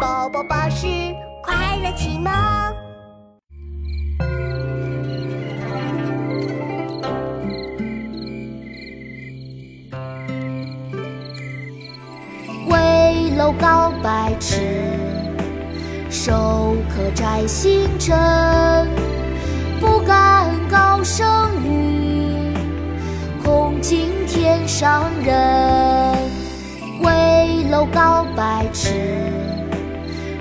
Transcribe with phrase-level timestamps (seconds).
[0.00, 0.86] 宝宝巴士
[1.42, 2.32] 快乐启蒙。
[12.68, 14.60] 危楼高百尺，
[16.08, 18.86] 手可摘星辰。
[19.80, 21.26] 不敢高声
[21.64, 22.54] 语，
[23.44, 26.16] 恐惊天上人。
[27.00, 28.92] 危楼高百尺，